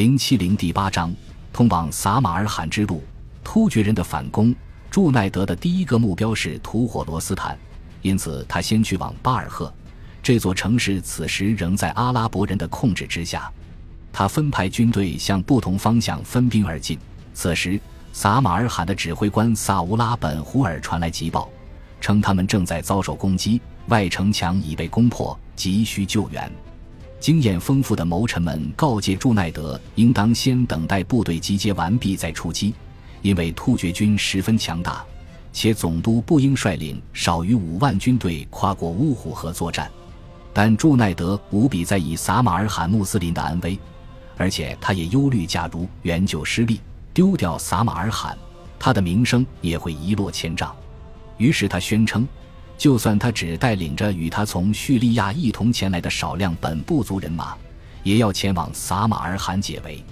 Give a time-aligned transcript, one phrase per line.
[0.00, 1.14] 零七零第八章，
[1.52, 3.04] 通往撒马尔罕之路。
[3.44, 4.54] 突厥人的反攻，
[4.90, 7.54] 祝奈德的第一个目标是吐火罗斯坦，
[8.00, 9.70] 因此他先去往巴尔赫。
[10.22, 13.52] 这座城市此时仍在阿拉伯人的控制之下。
[14.10, 16.98] 他分派军队向不同方向分兵而进。
[17.34, 17.78] 此时，
[18.14, 21.50] 撒马尔罕的指挥官萨乌拉本胡尔传来急报，
[22.00, 26.50] 称他们正在遭受攻击，外城墙已被攻破，急需救援。
[27.20, 32.74] 经验丰富的谋臣们告诫祝奈德，应当先等待部队集结完毕再出击，
[33.20, 35.04] 因为突厥军十分强大，
[35.52, 39.90] 且总督不应率领少于五万军队跨过乌虎河作战。
[40.54, 43.78] 但祝奈德无比在意撒马尔罕穆斯林的安危，
[44.38, 46.80] 而且他也忧虑，假如援救失利，
[47.12, 48.36] 丢掉撒马尔罕，
[48.78, 50.74] 他的名声也会一落千丈。
[51.36, 52.26] 于是他宣称。
[52.80, 57.54] 就算他只带领着与他从叙利亚一同前来的少量本部族人马，
[58.02, 60.02] 也要前往撒马尔罕解围。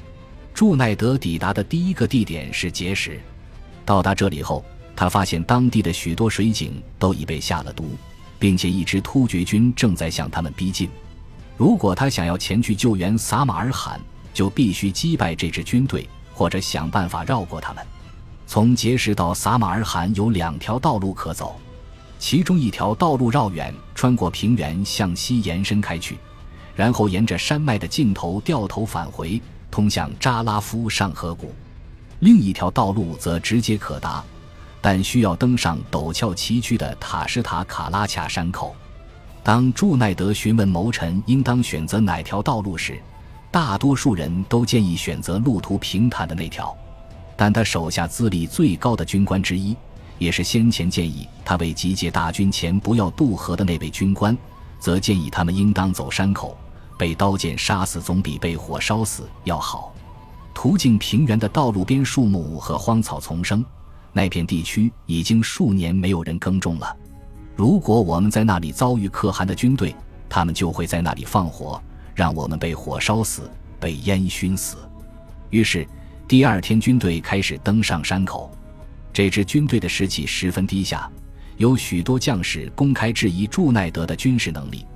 [0.53, 3.19] 祝奈德抵达的第一个地点是碣石。
[3.87, 4.63] 到达这里后，
[4.95, 7.93] 他发现当地的许多水井都已被下了毒，
[8.39, 10.91] 并且一支突厥军正在向他们逼近。
[11.57, 13.99] 如果他想要前去救援撒马尔罕，
[14.35, 17.83] 就必须击败这支军队，或者想办法绕过他们。
[18.47, 21.59] 从碣石到撒马尔罕有两条道路可走。
[22.19, 26.19] 其中一条道路绕远，穿过平原向西延伸开去，
[26.75, 31.55] 然后沿着山脉的尽头掉头返回，通向扎拉夫上河谷。
[32.19, 34.25] 另一条道路则直接可达，
[34.81, 38.75] 但需要登上陡峭崎岖的塔什塔卡拉恰山口。
[39.45, 43.01] 当祝奈德询问谋臣应当选择哪条道路时，
[43.51, 46.77] 大多数人都建议选择路途平坦的那条，
[47.37, 49.77] 但他手下资历最高的军官之一。
[50.19, 54.37] 也是先前建议他为集结大军前不要渡河的那位军官，
[54.79, 56.57] 则建议他们应当走山口，
[56.99, 59.95] 被刀剑杀死总比被火烧死要好。
[60.53, 63.65] 途径平原的道路边树木和荒草丛生，
[64.13, 66.97] 那片地区已经数年没有人耕种了。
[67.55, 69.95] 如果我们在那里遭遇可汗的军队，
[70.29, 71.81] 他们就会在那里放火，
[72.15, 73.49] 让我们被火烧死、
[73.79, 74.77] 被烟熏死。
[75.51, 75.87] 于是，
[76.27, 78.51] 第二天军队开始登上山口。
[79.13, 81.11] 这支军队的士气十分低下，
[81.57, 84.87] 有许多将士公开质疑祝奈德的军事能力，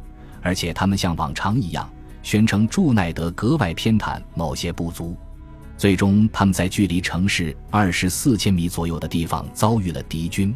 [0.40, 1.90] 而且他们像往常一样
[2.22, 5.16] 宣称祝奈德格外偏袒某些部族。
[5.76, 10.54] 最终，他们在距离城市二十四千米左右的地方遭遇了敌军，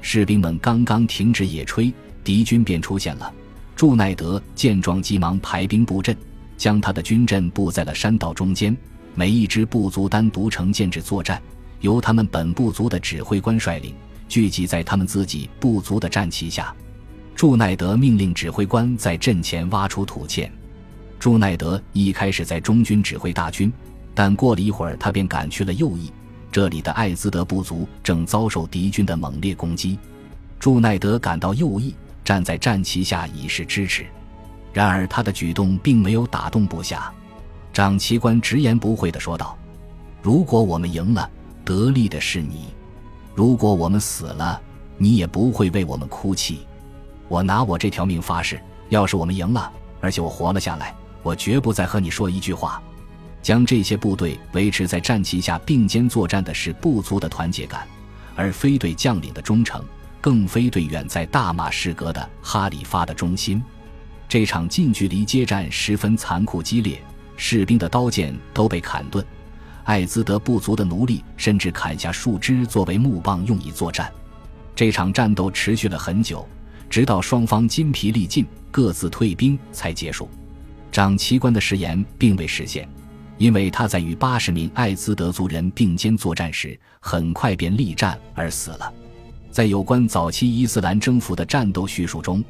[0.00, 3.30] 士兵们刚刚停止野炊，敌军便出现了。
[3.76, 6.16] 祝奈德见状，急忙排兵布阵，
[6.56, 8.74] 将他的军阵布在了山道中间，
[9.14, 11.42] 每一支部族单独成建制作战。
[11.84, 13.94] 由他们本部族的指挥官率领，
[14.26, 16.74] 聚集在他们自己部族的战旗下。
[17.34, 20.50] 朱奈德命令指挥官在阵前挖出土堑。
[21.18, 23.70] 朱奈德一开始在中军指挥大军，
[24.14, 26.10] 但过了一会儿，他便赶去了右翼。
[26.50, 29.98] 这里的艾兹德部族正遭受敌军的猛烈攻击。
[30.58, 31.94] 朱奈德赶到右翼，
[32.24, 34.06] 站在战旗下以示支持。
[34.72, 37.12] 然而，他的举动并没有打动部下。
[37.74, 39.54] 长旗官直言不讳地说道
[40.22, 41.28] ：“如果我们赢了。”
[41.64, 42.74] 得利的是你，
[43.34, 44.60] 如果我们死了，
[44.98, 46.66] 你也不会为我们哭泣。
[47.26, 48.60] 我拿我这条命发誓，
[48.90, 52.82] 要是我们赢了，而且我活了下来，我绝不再和你说一句话。
[53.42, 57.86] 将这些部队维持在战旗下并肩作战的是部族的团结感，
[58.34, 59.82] 而非对将领的忠诚，
[60.20, 63.62] 更非对远在大马士革的哈里发的忠心。
[64.28, 67.02] 这场近距离接战十分残酷激烈，
[67.36, 69.24] 士兵的刀剑都被砍钝。
[69.84, 74.10] 艾兹德部族的奴隶甚至砍下树枝作为木棒用以作战。
[74.74, 76.46] 这场战斗持续了很久，
[76.90, 80.28] 直到双方筋疲力尽，各自退兵才结束。
[80.90, 82.88] 长旗官的誓言并未实现，
[83.36, 88.92] 因为他在与八十名艾兹德族人并肩作战时，很快便力战而死了。
[89.50, 92.42] 在有关早期伊斯兰征服的战斗叙述中，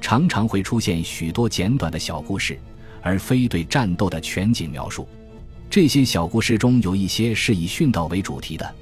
[0.00, 2.58] 常常会出现许多简短的小故事，
[3.00, 5.08] 而非对战斗的全景描述。
[5.72, 8.74] 这些小故事中有一些是以殉道为主题的，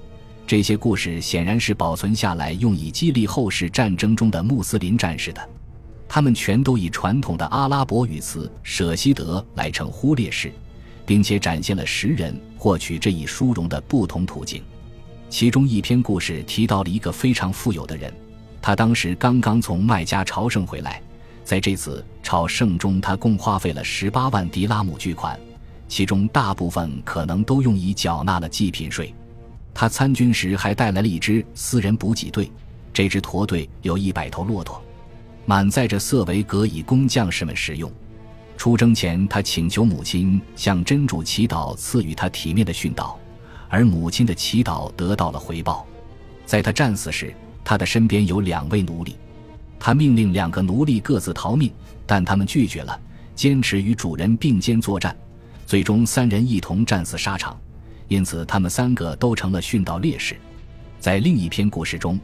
[0.44, 5.48] 这些故事显然是保存下来用以激励后世战争中的穆斯林战士的。
[6.08, 10.52] 他们全都以传统的阿拉伯语词“舍希德”来称呼烈士，
[11.06, 14.60] 并且展现了十人获取这一殊荣的不同途径。
[15.28, 18.12] 其中一篇故事提到了一个非常富有的人，
[18.60, 21.00] 他当时刚刚从麦加朝圣回来，
[21.44, 25.38] 在这次朝圣中，他共花费了十八万迪拉姆巨款。
[25.90, 29.12] 其中大部分可能都用以缴纳了祭品税。
[29.74, 32.50] 他参军时还带来了一支私人补给队，
[32.92, 34.80] 这支驼队有一百头骆驼，
[35.46, 37.90] 满载着色维格以供将士们食用。
[38.56, 43.18] 出征前，他请求母亲向真主祈祷，赐予他体面的训导，
[43.68, 45.84] 而母亲的祈祷得到了回报。
[46.46, 47.34] 在他战死时，
[47.64, 49.16] 他的身边有两位奴隶，
[49.78, 51.72] 他命令两个奴隶各自逃命，
[52.06, 52.96] 但他们拒绝了，
[53.34, 55.16] 坚持与主人并肩作战。
[55.70, 57.56] 最终，三人一同战死沙场，
[58.08, 60.36] 因此他们三个都成了殉道烈士。
[60.98, 62.18] 在另一篇故事中，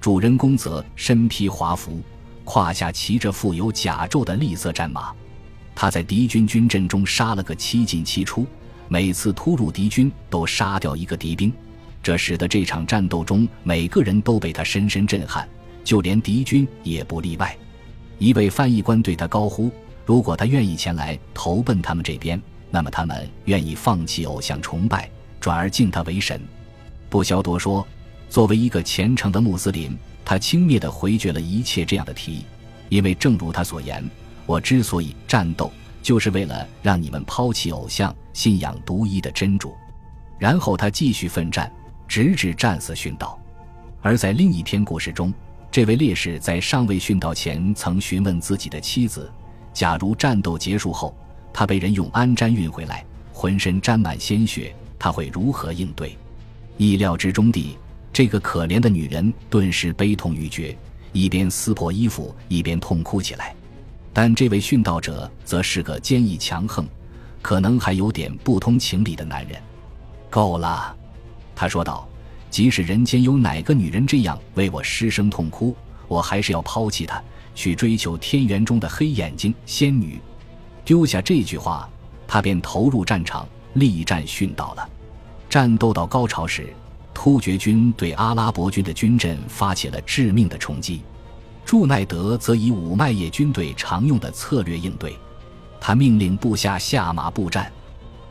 [0.00, 2.00] 主人公则身披华服，
[2.44, 5.12] 胯下骑着富有甲胄的栗色战马。
[5.74, 8.46] 他在敌军军阵中杀了个七进七出，
[8.86, 11.52] 每次突入敌军都杀掉一个敌兵，
[12.04, 15.48] 这使得这场战斗中每个人都被他深深震撼，
[15.82, 17.58] 就连敌军也不例外。
[18.18, 19.72] 一位翻译官对他高呼
[20.06, 22.40] ：“如果他愿意前来投奔他们这边。”
[22.72, 25.08] 那么他们愿意放弃偶像崇拜，
[25.38, 26.40] 转而敬他为神。
[27.10, 27.86] 不消多说，
[28.30, 32.46] 作为一个虔诚的穆斯林，他轻蔑地回绝了一切这样的提议，
[32.88, 34.02] 因为正如他所言
[34.46, 35.70] ：“我之所以战斗，
[36.02, 39.74] 就是为了让你们抛弃偶像，信仰独一的真主。”
[40.40, 41.70] 然后他继续奋战，
[42.08, 43.38] 直至战死殉道。
[44.00, 45.30] 而在另一篇故事中，
[45.70, 49.30] 这位烈士在尚未殉道前，曾询问自己的妻子
[49.74, 51.14] ：“假如战斗结束后，”
[51.52, 56.16] 他被人用鞍毡运回来，浑身沾满鲜血，他会如何应对？
[56.78, 57.76] 意料之中地，
[58.12, 60.76] 这个可怜的女人顿时悲痛欲绝，
[61.12, 63.54] 一边撕破衣服，一边痛哭起来。
[64.12, 66.86] 但这位殉道者则是个坚毅强横，
[67.40, 69.60] 可能还有点不通情理的男人。
[70.30, 70.96] 够了，
[71.54, 72.08] 他说道
[72.50, 75.76] ：“即使人间有哪个女人这样为我失声痛哭，
[76.08, 77.22] 我还是要抛弃她，
[77.54, 80.18] 去追求天元中的黑眼睛仙女。”
[80.84, 81.88] 丢下这句话，
[82.26, 84.88] 他便投入战场，力战殉道了。
[85.48, 86.72] 战斗到高潮时，
[87.14, 91.02] 突厥军对阿拉伯军的军阵发起了致命的冲击。
[91.64, 95.16] 祝奈德则以五麦叶军队常用的策略应对，
[95.80, 97.70] 他命令部下下马布战，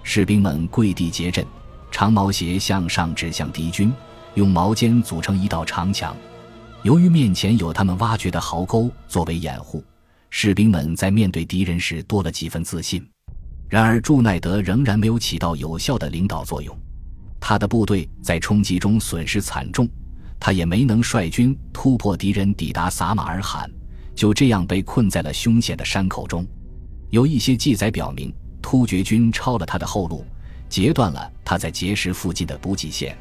[0.04, 1.46] 士兵们跪地结阵，
[1.92, 3.94] 长矛斜向上指向敌军，
[4.34, 6.16] 用矛尖组成一道长墙。
[6.84, 9.84] 由于面前有他们挖掘的壕沟作为掩护。
[10.34, 13.06] 士兵们在面对敌人时多了几分自信，
[13.68, 16.76] 然而祝奈德仍然没有起到有效的领导作用，
[17.40, 19.88] 他的部队在冲击中损失惨重，
[20.40, 23.70] 他也没能率军突破敌人抵达撒马尔罕，
[24.16, 26.48] 就这样被困在了凶险的山口中。
[27.10, 30.26] 有一些记载表明，突厥军抄了他的后路，
[30.70, 33.18] 截断了他在碣石附近的补给线。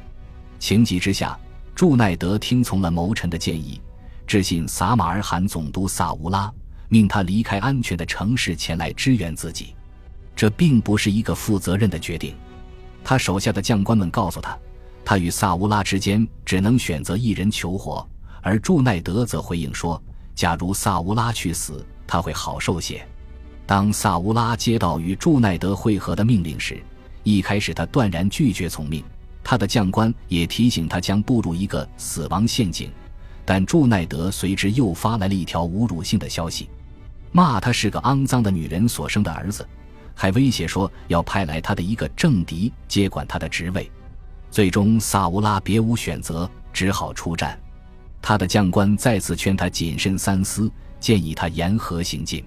[0.60, 1.36] 情急之下，
[1.74, 3.80] 祝奈德听从了谋臣的建议，
[4.28, 6.50] 致信撒马尔罕总督萨乌拉。
[6.90, 9.74] 命他离开安全的城市前来支援自己，
[10.36, 12.34] 这并不是一个负责任的决定。
[13.02, 14.58] 他手下的将官们告诉他，
[15.04, 18.06] 他与萨乌拉之间只能选择一人求活。
[18.42, 20.02] 而祝奈德则回应说
[20.34, 23.06] ：“假如萨乌拉去死，他会好受些。”
[23.66, 26.82] 当萨乌拉接到与祝奈德会合的命令时，
[27.22, 29.04] 一开始他断然拒绝从命。
[29.44, 32.90] 他的将官也提醒他将步入一个死亡陷阱，
[33.44, 36.68] 但祝奈德随之又发来了一条侮辱性的消息。
[37.32, 39.66] 骂他是个肮脏的女人所生的儿子，
[40.14, 43.90] 还威胁说要派来他的一个政敌接管他的职位。
[44.50, 47.58] 最终，萨乌拉别无选择，只好出战。
[48.20, 52.44] 他的将官再次劝他谨慎三思，建议他沿河行进。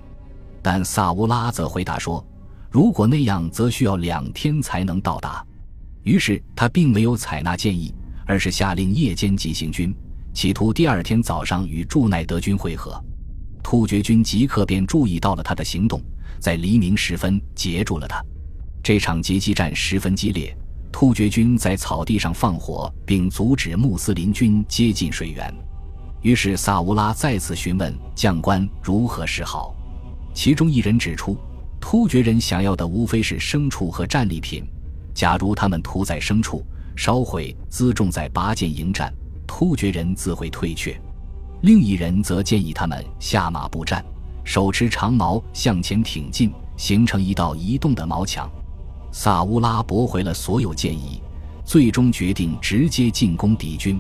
[0.62, 2.26] 但萨乌拉则回答说
[2.70, 5.44] ：“如果那样，则需要两天才能到达。”
[6.04, 7.94] 于是他并没有采纳建议，
[8.26, 9.96] 而是下令夜间急行军，
[10.34, 13.02] 企图第二天早上与驻奈德军会合。
[13.64, 16.00] 突厥军即刻便注意到了他的行动，
[16.40, 18.24] 在黎明时分截住了他。
[18.84, 20.56] 这场截击战十分激烈，
[20.92, 25.52] 突厥军在草地上放火，并阻止穆斯林军接近水源。
[26.22, 29.74] 于是萨乌拉再次询问将官如何是好。
[30.34, 31.38] 其中一人指出，
[31.80, 34.64] 突厥人想要的无非是牲畜和战利品。
[35.14, 36.64] 假如他们屠宰牲畜，
[36.96, 39.14] 烧毁辎重，在拔剑迎战，
[39.48, 41.00] 突厥人自会退却。
[41.64, 44.04] 另一人则建议他们下马步战，
[44.44, 48.52] 手持长矛向前挺进，形成一道移动的矛墙。
[49.14, 51.22] 萨乌拉驳回了所有建议，
[51.64, 53.98] 最终决定直接进攻敌军。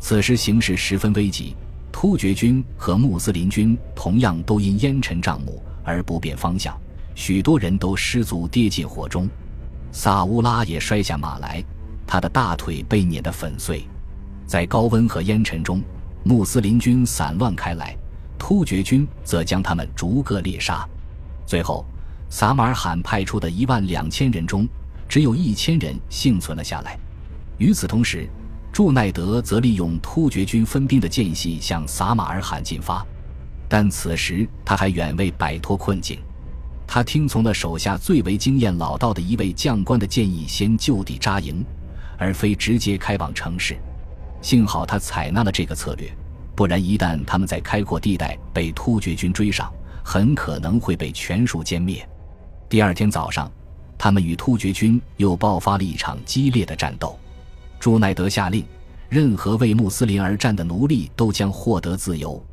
[0.00, 1.54] 此时形势十分危急，
[1.92, 6.76] 突厥军和穆斯林军同样都因烟尘障目而不辨方向，
[7.14, 9.28] 许多人都失足跌进火中。
[9.92, 11.64] 萨乌拉也摔下马来，
[12.04, 13.86] 他的大腿被碾得粉碎。
[14.48, 15.80] 在高温和烟尘中。
[16.28, 17.96] 穆斯林军散乱开来，
[18.38, 20.86] 突厥军则将他们逐个猎杀。
[21.46, 21.86] 最后，
[22.28, 24.68] 撒马尔罕派出的一万两千人中，
[25.08, 26.98] 只有一千人幸存了下来。
[27.56, 28.28] 与此同时，
[28.70, 33.02] 祝奈德则利用突厥军分兵的间隙向撒马尔罕进发，
[33.66, 36.18] 但此时他还远未摆脱困境。
[36.86, 41.64] 他听从了手下最为经验老道的一位将官的建议，先就地扎营，
[42.18, 43.78] 而非直接开往城市。
[44.40, 46.08] 幸好他采纳了这个策略，
[46.58, 49.72] 不然一旦他们在开阔地带被突厥军追上，
[50.02, 52.04] 很可能会被全数歼灭。
[52.68, 53.48] 第二天早上，
[53.96, 57.16] 他们与突厥军又爆发了一场激烈的战斗。
[57.78, 58.64] 朱奈德下令，
[59.08, 62.44] 任何为穆斯林而战的奴隶都将获得自由。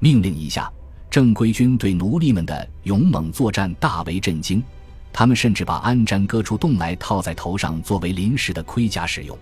[0.00, 0.70] 命令一下。
[1.08, 4.62] 正规军对奴隶们的勇猛作战大为震惊，
[5.14, 9.34] 他们甚至把鞍毡割出洞来套在头上作为临时的盔甲使用。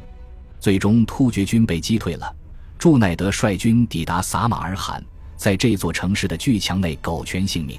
[0.60, 2.32] 最终，突厥军被击退了。
[2.78, 5.02] 祝乃德率军抵达撒马尔罕，
[5.36, 7.78] 在这座城市的巨墙内苟全性命。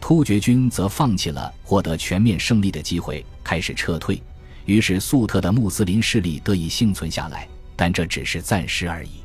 [0.00, 4.22] 突厥军则放弃了获得全面胜利的机会，开始撤退。
[4.64, 9.22] 于是，粟特的穆斯林势力得以幸存下来，但这只是暂时而已。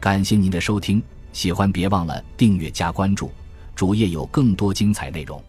[0.00, 1.02] 感谢您的收听。
[1.32, 3.30] 喜欢别忘了订阅加关注，
[3.76, 5.40] 主页有更多精彩内容。